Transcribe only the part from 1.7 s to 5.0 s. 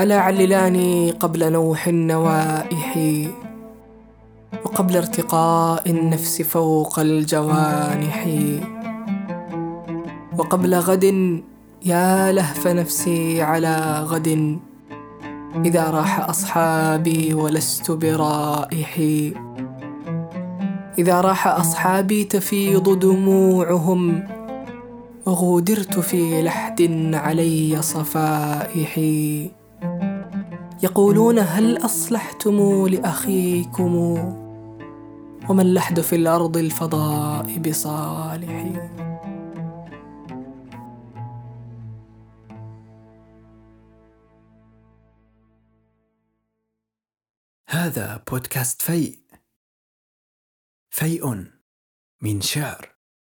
النوائح وقبل